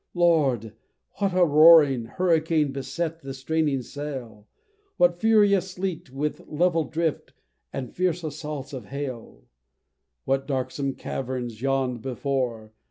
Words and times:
Lord! 0.15 0.73
what 1.19 1.35
a 1.37 1.45
roaring 1.45 2.05
hurricane 2.05 2.71
beset 2.71 3.21
the 3.21 3.35
straining 3.35 3.83
sail! 3.83 4.47
What 4.97 5.19
furious 5.19 5.69
sleet, 5.69 6.09
with 6.09 6.41
level 6.47 6.85
drift, 6.85 7.33
and 7.71 7.93
fierce 7.93 8.23
assaults 8.23 8.73
of 8.73 8.85
hail! 8.85 9.43
What 10.25 10.47
darksome 10.47 10.95
caverns 10.95 11.61
yawn'd 11.61 12.01
before! 12.01 12.71